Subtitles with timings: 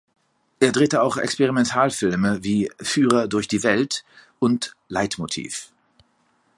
[0.59, 4.03] Er drehte auch Experimentalfilme wie "Führer durch die Welt"
[4.39, 5.71] und "Leitmotiv".